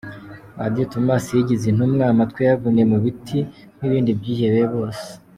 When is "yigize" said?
1.37-1.65